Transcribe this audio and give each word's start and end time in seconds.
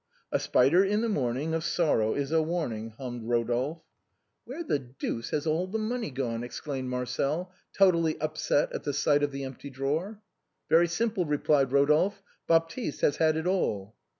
"A 0.31 0.39
spider 0.39 0.83
in 0.83 1.01
the 1.01 1.07
morning 1.09 1.53
Of 1.53 1.63
sorrow 1.63 2.15
is 2.15 2.31
a 2.31 2.41
warning." 2.41 2.89
hummed 2.97 3.21
Eodolphe. 3.21 3.83
"Where 4.45 4.63
the 4.63 4.79
deuce 4.79 5.29
has 5.29 5.45
all 5.45 5.67
the 5.67 5.77
money 5.77 6.09
gone?" 6.09 6.43
exclaimed 6.43 6.89
Marcel, 6.89 7.51
totally 7.77 8.19
upset 8.19 8.73
at 8.73 8.81
the 8.81 8.93
sight 8.93 9.21
of 9.21 9.31
the 9.31 9.43
empty 9.43 9.69
drawer." 9.69 10.19
Very 10.71 10.87
simple," 10.87 11.25
replied 11.25 11.71
Rodolphe." 11.71 12.19
Baptiste 12.47 13.01
has 13.01 13.17
had 13.17 13.37
it 13.37 13.45
all." 13.45 13.95